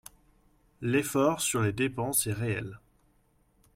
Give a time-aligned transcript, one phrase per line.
[0.81, 2.79] L’effort sur les dépenses est réel.